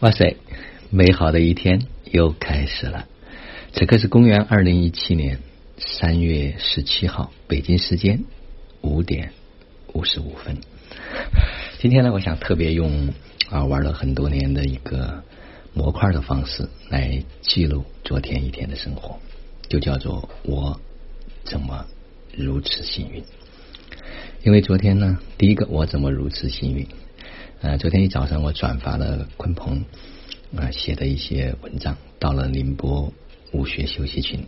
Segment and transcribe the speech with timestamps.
[0.00, 0.38] 哇塞，
[0.88, 3.06] 美好的一天又开始了。
[3.74, 5.40] 此刻是公元二零一七年
[5.76, 8.24] 三月十七号，北京时间
[8.80, 9.32] 五点
[9.92, 10.56] 五十五分。
[11.80, 13.12] 今天呢，我想特别用
[13.50, 15.22] 啊玩了很多年的一个
[15.74, 19.20] 模块的方式来记录昨天一天的生活，
[19.68, 20.80] 就叫做我
[21.44, 21.84] 怎么
[22.34, 23.22] 如此幸运。
[24.44, 26.86] 因为昨天呢，第一个我怎么如此幸运？
[27.60, 29.84] 呃，昨天一早上我转发了鲲鹏
[30.56, 33.12] 啊写的一些文章，到了宁波
[33.52, 34.46] 武学休息群、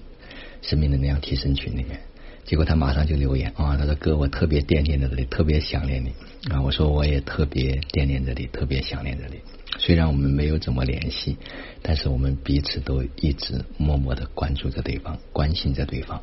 [0.63, 2.01] 生命能量提升群里面，
[2.45, 6.13] 结果他马上就留言啊，他说哥，我特别惦念着你，特别想念你
[6.51, 6.63] 啊。
[6.63, 9.41] 我说我也特别惦念着你，特别想念着你。
[9.79, 11.37] 虽然我们没有怎么联系，
[11.83, 16.23] 但是我们彼此都一直默默的关注着对方，关心着对方。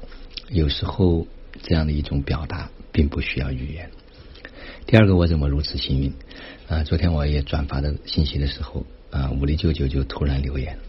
[0.49, 1.27] 有时候
[1.62, 3.90] 这样的一种表达，并不需要语言。
[4.89, 6.11] 第二个，我怎么如此幸运？
[6.67, 10.79] 啊，昨天我也转发的信息的时候，啊，武力舅舅就突然留言。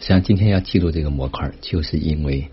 [0.00, 2.48] 际上，今天要记录这个模块，就是因为，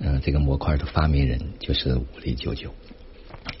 [0.00, 2.74] 嗯，这个模块的发明人就是武力舅舅。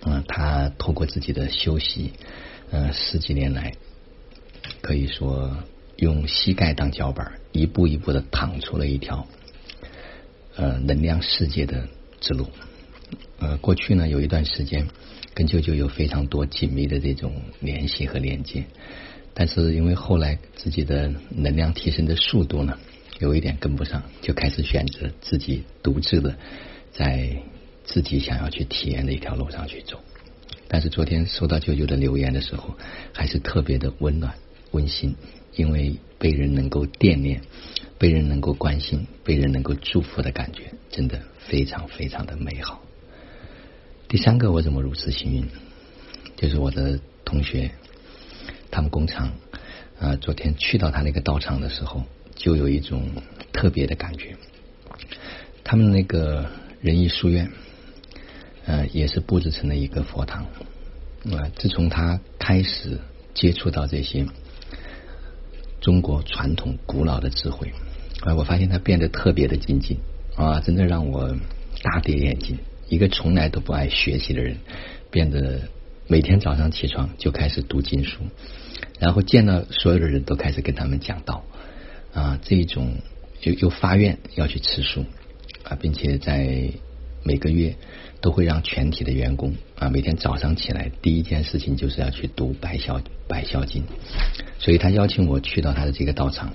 [0.04, 2.12] 嗯，他通过自己的修习，
[2.70, 3.72] 嗯，十几年来，
[4.82, 5.56] 可以说
[5.96, 9.26] 用膝盖当脚板，一步一步的趟出了一条，
[10.54, 11.88] 呃，能量世界的
[12.20, 12.50] 之路。
[13.44, 14.86] 呃，过去呢，有一段时间。
[15.36, 18.66] 跟舅舅有非常多紧密的这种联系和连接，
[19.34, 22.78] 但是因为后来自己的能量提升的速度呢，
[23.18, 26.36] 有一点跟不上，就开始选择自己独自的
[26.92, 27.42] 在
[27.82, 29.98] 自己想要去体验的一条路上去走。
[30.68, 32.78] 但是昨天收到舅舅的留言的时候，
[33.12, 34.36] 还是特别的温暖
[34.70, 35.16] 温馨，
[35.56, 37.40] 因为被人能够惦念，
[37.98, 42.80] 被人能够关心，被人能够祝福的感觉，真的非常非常的美好。
[44.06, 45.44] 第三个，我怎么如此幸运？
[46.36, 47.70] 就是我的同学，
[48.70, 49.32] 他们工厂
[49.98, 53.08] 啊，昨天去到他那个道场的时候，就有一种
[53.52, 54.36] 特别的感觉。
[55.64, 56.48] 他们那个
[56.80, 57.50] 仁义书院，
[58.66, 60.44] 呃，也是布置成了一个佛堂
[61.32, 61.50] 啊。
[61.56, 63.00] 自从他开始
[63.32, 64.26] 接触到这些
[65.80, 67.72] 中国传统古老的智慧
[68.20, 69.98] 啊，我发现他变得特别的精进
[70.36, 71.34] 啊，真的让我
[71.82, 72.58] 大跌眼镜。
[72.88, 74.56] 一个从来都不爱学习的人，
[75.10, 75.62] 变得
[76.06, 78.20] 每天早上起床就开始读经书，
[78.98, 81.44] 然后见到所有的人都开始跟他们讲道
[82.12, 82.96] 啊，这一种
[83.42, 85.04] 又又发愿要去吃素
[85.62, 86.70] 啊，并且在
[87.22, 87.74] 每个月
[88.20, 93.82] 都会让全体的员工啊每天早上起来第一件事情就是要去读百孝百孝经，
[94.58, 96.52] 所以他邀请我去到他的这个道场，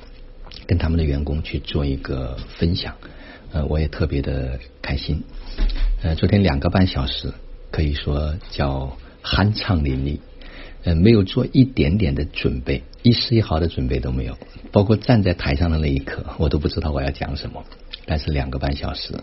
[0.67, 2.95] 跟他们的员工去做一个分享，
[3.51, 5.23] 呃，我也特别的开心。
[6.01, 7.33] 呃，昨天两个半小时，
[7.71, 10.19] 可以说叫酣畅淋漓，
[10.85, 14.37] 呃，没有做一点点的准备，一丝一毫的准备都没有，
[14.71, 17.65] 包括站在台上的那一刻，我都不知道我要讲什么。
[18.05, 19.13] 但是两个半小时，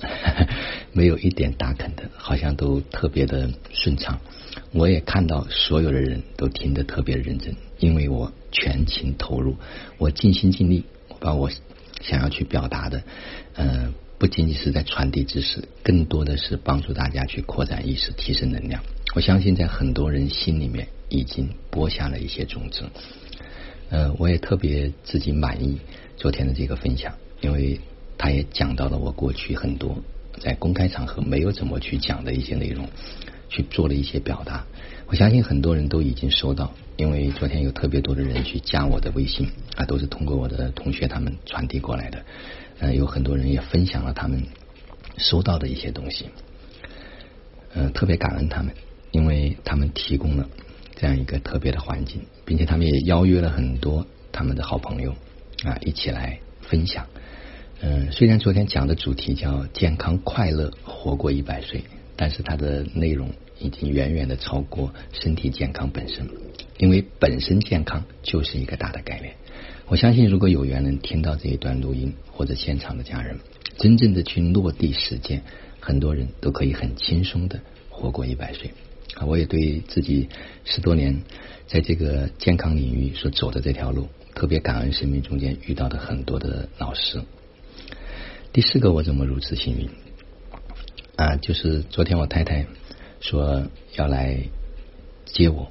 [0.93, 4.21] 没有一点打啃的，好像都特别的顺畅。
[4.73, 9.57] 我也看到所有的人都听得特别认真，因为我全情投入，
[9.97, 10.85] 我尽心尽力，
[11.21, 11.51] 把我
[12.03, 13.03] 想要去表达的，
[13.55, 13.95] 嗯。
[14.19, 18.83] 不仅仅是在传递知识，更多的是帮助大家去扩展意识、提升能量。
[19.15, 22.85] 我相信在很多人心里面已经播下了一些种子。
[23.91, 25.79] 呃，我也特别自己满意
[26.17, 27.79] 昨天的这个分享，因为
[28.17, 30.03] 他也讲到了我过去很多
[30.41, 32.89] 在公开场合没有怎么去讲的一些内容，
[33.49, 34.65] 去做了一些表达。
[35.07, 42.25] 我相信很多人都已经收到，因为昨天有特别多的人去加我的微信啊，都是通过我的同学他们传递过来的。
[42.79, 44.43] 嗯，有很多人也分享了他们
[45.17, 46.27] 收到的一些东西，
[47.75, 48.75] 嗯，特别感恩他们，
[49.13, 50.49] 因为他们提供了
[50.95, 55.15] 这样一个特别的环境，并且他们也邀约了很多他们的好朋友
[55.65, 57.07] 啊一起来分享。
[57.81, 61.85] 嗯，虽然昨天讲的主题叫健康快乐活过一百岁，
[62.17, 66.29] 但是它的内容已经远远的超过身体健康本身，
[66.79, 69.35] 因为本身健康就是一个大的概念。
[69.89, 73.39] 我相信，如果有缘能听到这一段录音，或者现场的家人，
[73.79, 75.43] 真正的去落地实践，
[75.81, 78.73] 很多人都可以很轻松的活过一百岁。
[79.15, 80.29] 啊，我也对自己
[80.65, 81.23] 十多年
[81.67, 87.23] 在这个健康领域所走的这条路，特别感恩生命中间遇到的很多的老师。
[88.53, 89.89] 第四个，我怎么如此幸运？
[91.17, 92.67] 啊，就是昨天我太太
[93.21, 93.67] 说
[93.97, 94.39] 要来
[95.25, 95.71] 接我，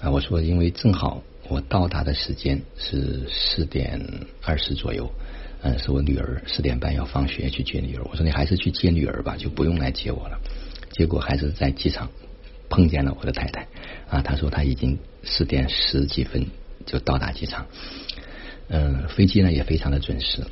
[0.00, 1.22] 啊，我说因为正好。
[1.46, 4.00] 我到达的时间是四点
[4.40, 5.12] 二十左右，
[5.60, 8.04] 嗯，是我女儿四点半要放学去接女儿。
[8.10, 10.40] 我说你还是去接女儿吧，就不用来接我了。
[10.90, 12.10] 结果还是在机场
[12.70, 13.68] 碰见了我的太太
[14.08, 16.46] 啊，她说她已经四点十几分
[16.86, 17.66] 就到达机场。
[18.68, 20.42] 嗯，飞机呢也非常的准时。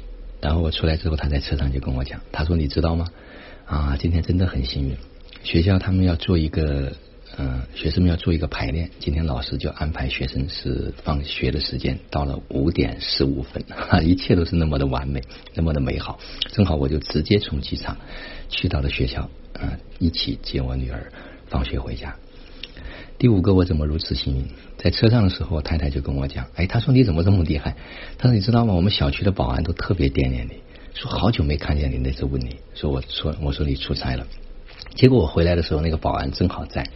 [0.42, 3.06] 然后我出来之后，他在车上就跟我讲，他说你知道吗？
[3.64, 4.94] 啊，今天真的很幸运，
[5.42, 6.92] 学校他们要做一个。
[7.38, 8.90] 嗯，学生们要做一个排练。
[9.00, 15.22] 今天老师就安排学生是放学的时间到了五点十五分， 哈，一切都是那么的完美，
[15.54, 16.18] 那么的美好。
[16.50, 17.96] 正好我就直接从机场
[18.50, 21.10] 去到了学校，啊，一起接我女儿
[21.46, 22.14] 放学回家。
[23.16, 24.44] 第五个，我怎么如此幸运？
[24.76, 27.74] 在车上的时候，我太太就跟我讲，哎，她说你怎么这么厉害？
[28.18, 28.74] 她说你知道吗？
[28.74, 30.60] 我们小区的保安都特别惦念你，
[30.92, 34.26] 说好久没看见你，那次问你说我说我说你出差了，
[34.94, 36.86] 结果我回来的时候，那个保安正好在。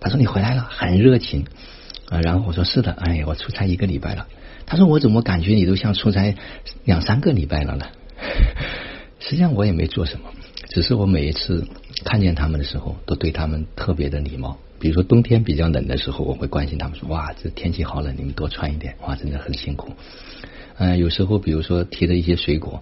[0.00, 1.44] 他说你回来了，很热情
[2.08, 2.20] 啊。
[2.20, 4.26] 然后我说是的，哎呀，我出差一个礼拜了。
[4.66, 6.34] 他说我怎么感觉你都像出差
[6.84, 7.86] 两三个礼拜了呢？
[9.20, 10.30] 实际上我也没做什么，
[10.68, 11.66] 只是我每一次
[12.04, 14.58] 看见他们的时候，都对他们特别的礼貌。
[14.78, 18.94] 比如说冬天比较冷的时候，我会关心他们说哇，这天气好冷，你们多穿一点。
[19.02, 19.92] 哇，真的很辛苦。
[20.76, 22.80] 嗯，有时候比如说提的一些水果，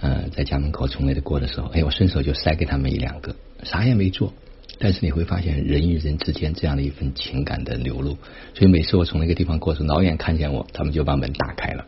[0.00, 4.32] 呃，在家门口从那里过的时候，哎，我顺手就塞给他们一两个，啥也没做。
[4.78, 8.18] 但是你会发现人与人之间这样的一份情感的流露，
[8.54, 11.86] 所以每次我从那个地方过时，老远看见我，他们就把门打开了。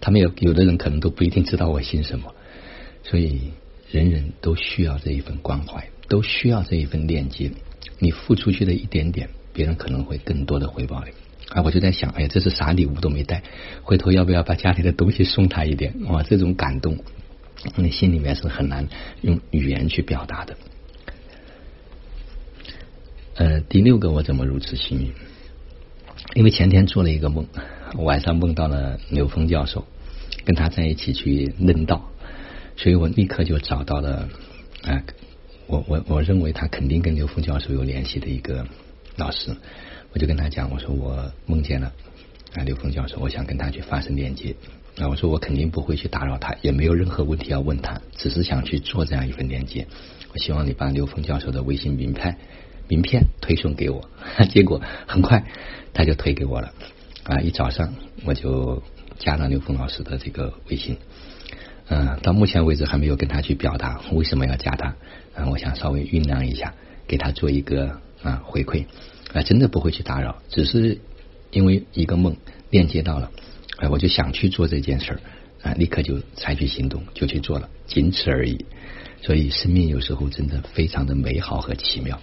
[0.00, 2.32] 他们有有的人可能都不一定知道我姓什么，
[3.02, 3.50] 所以
[3.90, 7.50] 人人都需要这一份关怀，都需要这一份链接。
[7.98, 11.10] 你付出去的一点点，别人可能会更多的回报你。
[11.50, 13.42] 啊，我就在想，哎呀，这是啥礼物都没带，
[13.82, 15.94] 回头要不要把家里的东西送他一点？
[16.04, 16.98] 哇，这种感动，
[17.76, 18.86] 那心里面是很难
[19.22, 20.56] 用语言去表达的。
[23.36, 25.12] 呃，第六个我怎么如此幸运？
[26.34, 27.46] 因为前天做了一个梦，
[27.96, 29.86] 晚上梦到了刘峰教授，
[30.44, 32.10] 跟他在一起去论道，
[32.76, 34.28] 所以我立刻就找到了
[34.82, 35.02] 啊，
[35.66, 38.66] 我我我认为他肯定跟刘峰教授有联系的一个
[39.16, 39.56] 老师，
[40.12, 41.92] 我就跟他讲，我说我梦见了
[42.54, 44.54] 啊刘峰教授，我想跟他去发生链接
[44.98, 49.86] 啊，我说我肯定不会去打扰他，也没有任何问题要问他，只是想去做这样一份链接。
[50.32, 52.36] 我希望你把刘峰教授的微信名片。
[52.90, 54.08] 名片推送给我，
[54.48, 55.44] 结果很快
[55.92, 56.72] 他就推给我了
[57.24, 57.38] 啊！
[57.40, 57.92] 一早上
[58.24, 58.82] 我就
[59.18, 60.96] 加了刘峰老师的这个微信，
[61.88, 64.96] 嗯，到目前为止还没有跟他去表达为什么要加他，
[65.34, 66.72] 啊，我想稍微酝酿一下，
[67.06, 68.86] 给他做一个啊回馈
[69.32, 70.98] 啊，真的不会去打扰，只是
[71.50, 72.36] 因为一个梦
[72.70, 73.30] 链接到了，
[73.76, 75.20] 哎，我就想去做这件事儿
[75.62, 78.64] 啊，立刻就采取行动就去做了，仅此而已。
[79.20, 82.20] 所以生命有时候真的非常的美好和奇妙。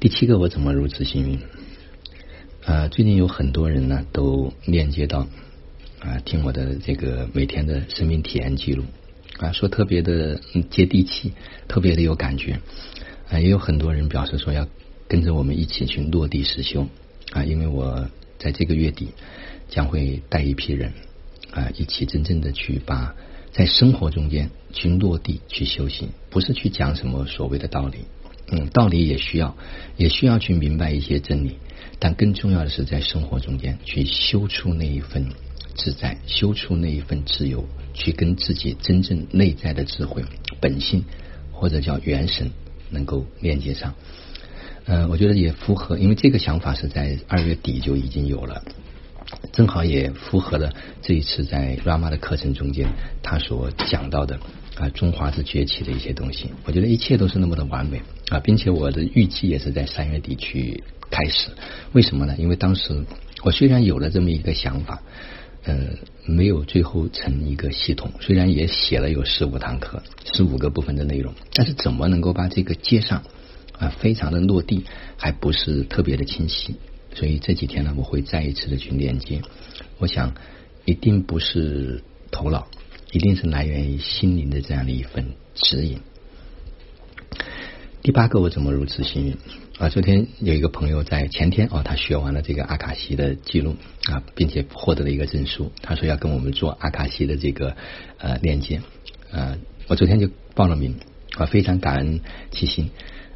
[0.00, 1.38] 第七个，我怎么如此幸运？
[2.64, 5.28] 啊，最近有很多人呢，都链接到
[5.98, 8.84] 啊，听我的这个每天的生命体验记录
[9.38, 10.40] 啊，说特别的
[10.70, 11.32] 接地气，
[11.68, 12.58] 特别的有感觉
[13.28, 14.66] 啊，也有很多人表示说要
[15.10, 16.86] 跟着我们一起去落地实修
[17.32, 18.08] 啊，因为我
[18.38, 19.08] 在这个月底
[19.68, 20.92] 将会带一批人
[21.50, 23.16] 啊，一起真正的去把
[23.50, 27.98] 在生活中间去落地去修行，不是去讲什么所谓的道理。
[28.52, 29.56] 嗯，道理也需要，
[29.96, 31.58] 也需要去明白一些真理，
[31.98, 35.26] 但更重要的是在生活中间去修出那一份
[35.74, 37.64] 自在，修出那一份自由，
[37.94, 40.24] 去跟自己真正内在的智慧
[40.60, 41.04] 本性
[41.50, 42.52] 或者叫元神
[42.90, 43.96] 能够连接上。
[44.92, 48.60] 嗯，我觉得也符合，因为这个想法是在二月底就已经有了。
[49.52, 52.88] 正好也符合了这一次在 Rama 的课程中间
[53.22, 54.40] 他所讲到的
[54.74, 61.50] 啊中华之崛起的一些东西，我觉得一切都是那么的完美啊，并且我的预计也是在三月底去开始。
[61.92, 62.34] 为什么呢？
[62.36, 63.04] 因为当时
[63.44, 65.00] 我虽然有了这么一个想法，
[65.66, 65.78] 呃，
[66.24, 73.22] 没有最后成一个系统，虽然也写了有十五堂课、十五个部分的内容，但是怎么能够把这个接上
[73.80, 74.84] 啊，非常的落地，
[75.16, 76.76] 还不是特别的清晰。
[77.12, 79.42] 所以这几天呢，我会再一次的去连接。
[79.98, 80.34] 我想，
[80.84, 82.68] 一定不是头脑，
[83.10, 85.98] 一定是来源于心灵的这样的一份指引。
[88.02, 89.36] 第八个，我怎么如此幸运
[89.78, 89.88] 啊？
[89.88, 95.72] 昨天有一个朋友在前天哦，他学完了这个阿卡西的记录啊，并且获得了一个证书。
[95.82, 97.76] 他说要跟我们做阿卡西的这个
[98.18, 98.80] 呃链接
[99.32, 99.58] 啊。
[99.88, 100.94] 我昨天就报了名
[101.36, 102.20] 啊，非常感恩
[102.50, 102.90] 七星。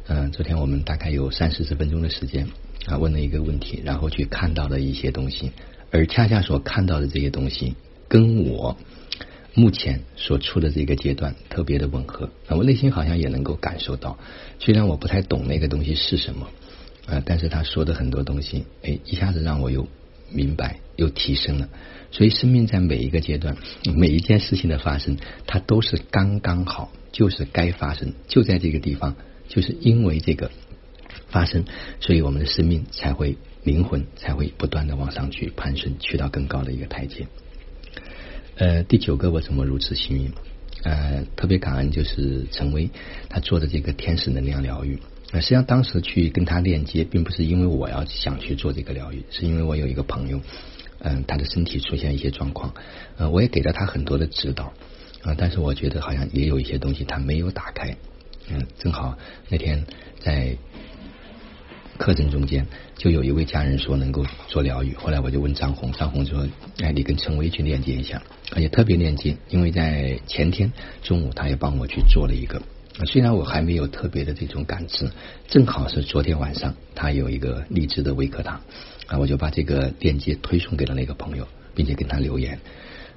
[0.07, 2.47] 嗯，昨天我们大概有三四十分钟的时间。
[2.85, 5.51] 啊，问了一个问题，然后去看到了一些东西，
[5.89, 7.73] 而恰恰所看到的这些东西，
[8.07, 8.77] 跟我
[9.55, 12.29] 目前所处的这个阶段特别的吻合。
[12.47, 14.19] 啊，我内心好像也能够感受到，
[14.59, 16.47] 虽然我不太懂那个东西是什么，
[17.07, 19.87] 啊，但是他说的很多东西，哎，一下子让我又
[20.29, 21.69] 明白又提升了。
[22.11, 23.57] 所以，生命在每一个阶段，
[23.95, 29.15] 每一件事情的发生，它都是刚刚好，就是该发生，就在这个地方，
[29.47, 30.51] 就是因为这个。
[31.27, 31.65] 发生，
[31.99, 37.27] 所以我们的生命才会灵魂才会不断的往上去攀升，去到更高的一个台阶。
[38.55, 40.31] 呃，第九个，我怎么如此幸运？
[40.83, 42.89] 呃，特别感恩就是陈威
[43.27, 44.99] 他做的这个天使能量疗愈。
[45.31, 50.39] 呃，实际上当时去跟他链接，并不是因为我要想去做这个疗愈，是因为我有一个朋友，
[50.99, 52.73] 嗯，他的身体出现一些状况，
[53.17, 54.73] 呃，我也给了他很多的指导，
[55.23, 57.95] 啊，但是我觉得好像也有一些东西他没有打开，
[58.49, 59.17] 嗯，正好
[59.49, 59.85] 那天
[60.19, 60.57] 在。
[61.97, 66.45] 课程中间就有一位家人说能够做疗愈，后来我就问张红，张红说
[66.83, 68.21] ：“哎，你跟陈威去链接一下，
[68.53, 72.61] 而且特别链接，因为在前天中午他也帮我去做了一个。
[73.05, 75.09] 虽然我还没有特别的这种感知，
[75.47, 78.59] 正好是昨天晚上他有一个励志的微课堂
[79.07, 82.59] 啊，我就把这个链接推送给了那个朋友，并且跟他留言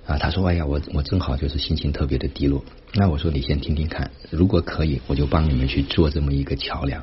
[0.07, 0.18] 啊。
[0.18, 2.64] 他说：哎呀，我我正好就是心情特别的低落。
[2.95, 7.02] 那我说你先听听看，如果可以，我就帮你们去做这么一个桥梁，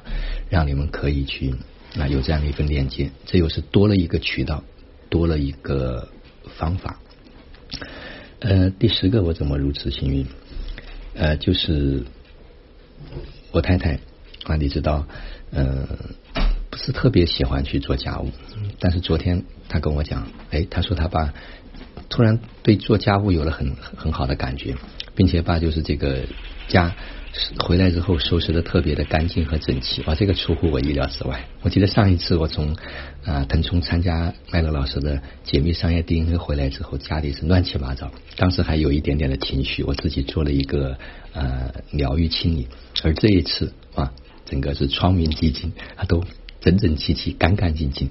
[0.49, 1.53] 让你们可以去。”
[1.97, 4.63] 那有这样的一份链接，这又是多了一个渠道，
[5.09, 6.09] 多了一个
[6.57, 6.99] 方法。
[8.39, 10.25] 呃，第十个我怎么如此幸运？
[11.13, 12.03] 呃，就是
[13.51, 13.97] 我太太
[14.43, 15.07] 啊，你知道，
[15.51, 15.87] 呃，
[16.75, 18.29] 不是特别喜欢去做家务，
[18.79, 21.33] 但是昨天他跟我讲，哎，他说他爸
[22.09, 24.75] 突然对做家务有了很很好的感觉，
[25.15, 26.23] 并且把就是这个
[26.67, 26.93] 家。
[27.59, 31.45] 回来之后收拾的特别的干净和整齐，哇，这个出乎我意料之外。
[31.61, 32.75] 我记得上一次我从
[33.25, 40.97] 啊腾冲参加麦乐老师的解密商业 DNA 回来之后，家里是乱七八糟，当时还有一点点的情绪，我自己做了一个
[41.33, 42.67] 呃疗愈清理。
[43.03, 44.13] 而这一次啊，
[44.45, 46.23] 整个是窗明几净，它都
[46.65, 48.09] 整整齐齐、干干净净。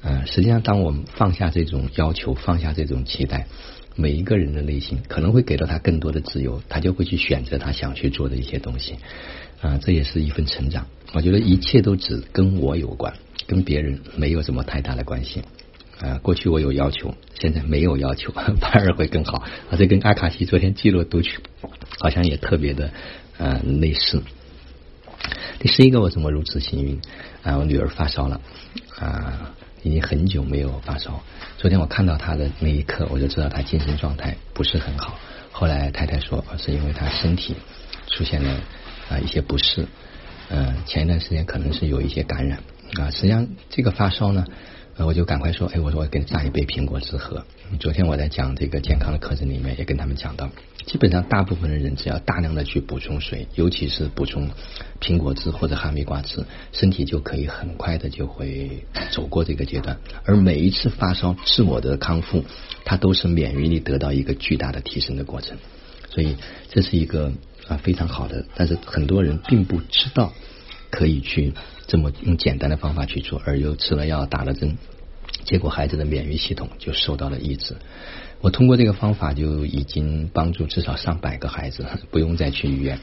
[0.00, 3.48] 呃，实际上，当我们放下这种要求，放下这种期待。
[3.96, 8.94] 每一个人的内心可能会给到他更多的自由，他就会去选择他想去做的一些东西
[9.60, 10.86] 啊，这也是一份成长。
[11.14, 13.12] 我觉得一切都只跟我有关，
[13.48, 15.42] 跟别人没有什么太大的关系
[16.00, 16.18] 啊。
[16.22, 19.38] 过去我有要求，现在没有要求， 反而会更好。
[19.68, 21.40] 啊，这跟阿卡西昨天记录读取
[21.98, 22.92] 好像也特别的
[23.36, 24.22] 呃类似。
[25.58, 27.00] 第十一个，我怎么如此幸运
[27.42, 27.56] 啊？
[27.58, 28.40] 我女儿发烧了
[28.98, 29.54] 啊。
[29.84, 31.22] 已经很久没有发烧。
[31.56, 35.16] 昨天我看到她的那一刻，我就知道她精神状态不是很好。
[35.52, 37.54] 后来太太说，是因为她身体
[38.08, 38.60] 出现了
[39.08, 39.86] 啊一些不适。
[40.48, 42.58] 嗯，前一段时间可能是有一些感染
[42.98, 43.10] 啊。
[43.10, 44.44] 实际上这个发烧呢。
[45.00, 47.44] 我就赶快说，哎，我说我给你榨一杯苹果汁喝。
[47.78, 50.50] 昨天我在讲这个健康的课程里面，也跟他们讲到，
[50.88, 54.48] 基本上大部分的人只要大量的去补充水，尤其是补充
[55.00, 59.98] 苹果汁或者哈密瓜汁，身体就可以很快的就会走过这个阶段。
[60.24, 62.42] 而每一次发烧自我的康复，
[62.84, 65.58] 它都是免疫力得到一个巨大的提升的过程。
[66.10, 66.36] 所以
[66.70, 67.32] 这是一个
[67.68, 70.32] 啊非常好的，但是很多人并不知道。
[70.90, 71.52] 可以去
[71.86, 74.78] 这么用简单的方法去做，而又吃了药打了针，
[75.44, 77.76] 结果孩子的免疫系统就受到了抑制。
[78.40, 83.00] 我通过这个方法就已经帮助至少上百个孩子不用再去医院，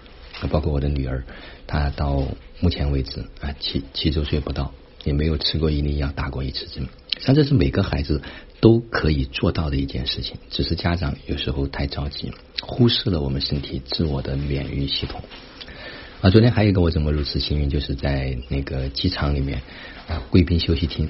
[0.50, 1.24] 包括我的女儿，
[1.68, 2.24] 她到
[2.62, 4.74] 目前为止啊七七周岁不到，
[5.04, 6.88] 也没有吃过一粒药打过一次针。
[7.20, 8.22] 像这是每个孩子
[8.62, 15.22] 都可以做到的一件事情，只是家长有时候太着急，忽视了我们身体自我的免疫系统。
[16.22, 19.62] 啊，昨天还有一个我怎么如此幸运，就是在那个机场里面
[20.08, 21.10] 啊，贵宾休息厅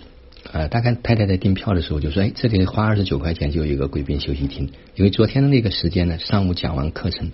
[0.51, 7.31] 呃，大概太太在订票的时候就说，哎，这里花二十九块钱就有一个贵宾休息厅，因为昨天的那个时间呢，上午讲完课程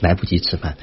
[0.00, 0.76] 来不及吃饭，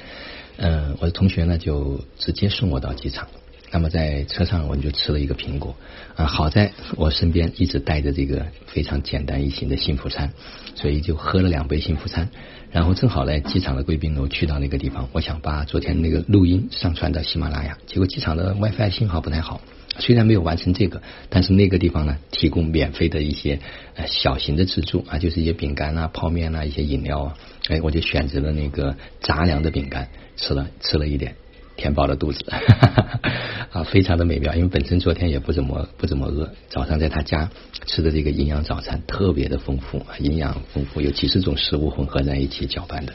[0.57, 3.27] 嗯，我的同学呢就直接送我到机场。
[3.72, 5.75] 那么在车上我们就吃了一个苹果
[6.15, 10.31] 啊，好在我身边一直带着这个非常简单易行的幸福餐，
[10.75, 12.29] 所以就喝了两杯幸福餐，
[12.72, 19.60] 然后正好在机场的贵宾楼去到那个地方，我想把昨天那个录音上传到喜马拉雅，结果机场的 WiFi 信号不太好，
[20.00, 23.59] 虽然没有完成这个，但是那个地方呢提供免费的一些
[23.95, 27.38] 呃小型的自助啊，就是一些饼干啊、泡面啊、一些饮料啊，
[27.69, 31.35] 哎，我就选择了那个杂粮的饼干吃了吃了一点。
[31.75, 32.45] 填饱了肚子，
[33.73, 34.53] 啊，非常的美妙。
[34.53, 37.50] 因为本身昨天也不怎么不怎么饿，早上在他家
[37.88, 43.13] 吃的这个营养早餐特别的丰富，营养丰富，有几十种食物混合在一起搅拌的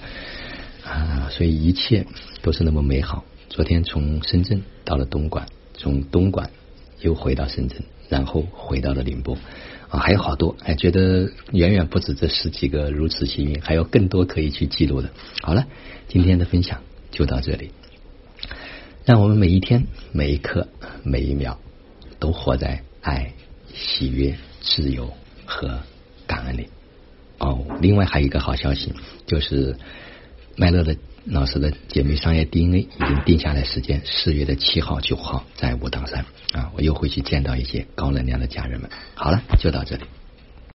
[0.85, 2.05] 啊，所以一切
[2.43, 3.25] 都是那么美好。
[3.49, 6.51] 昨天从深圳到了东莞，从东莞
[7.01, 9.37] 又回到深圳，然后回到了宁波
[9.89, 15.11] 啊，还有好多，哎，觉得远远不止这十几个如此幸运，还有更多可以去记录的。
[15.43, 15.67] 好了，
[16.09, 17.71] 今天的分享就到这里。
[19.05, 20.69] 让我们每一天、每一刻、
[21.03, 21.59] 每一秒
[22.19, 23.33] 都活在爱、
[23.73, 25.11] 喜悦、自由
[25.47, 25.81] 和
[26.27, 26.69] 感恩里。
[27.39, 28.93] 哦，另外还有一个好消息，
[29.27, 29.77] 就是
[30.57, 30.97] 麦乐的
[31.31, 38.89] 老师的姐妹商业 DNA 已经定下来时间，四月的七号、九号在武当山啊，我又会去见到一些高能量的家人们。
[39.15, 40.05] 好了，就到这里。